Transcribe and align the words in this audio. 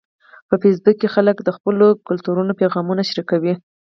په 0.49 0.55
فېسبوک 0.61 0.95
کې 0.99 1.13
خلک 1.15 1.37
د 1.43 1.49
خپلو 1.57 1.87
کلتورونو 2.07 2.51
پیغامونه 2.61 3.01
شریکوي 3.09 3.53